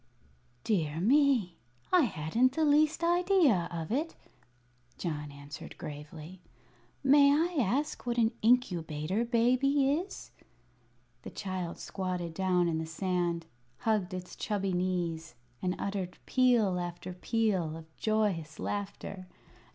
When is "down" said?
12.33-12.67